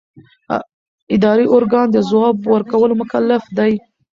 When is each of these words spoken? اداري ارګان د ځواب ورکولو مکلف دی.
اداري 1.15 1.45
ارګان 1.55 1.87
د 1.91 1.97
ځواب 2.09 2.35
ورکولو 2.53 2.93
مکلف 3.01 3.43
دی. 3.57 3.73